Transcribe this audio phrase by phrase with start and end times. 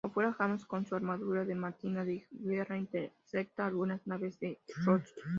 [0.03, 5.29] Afuera, James, con su armadura de Máquina de Guerra, intercepta algunas naves de Roxxon.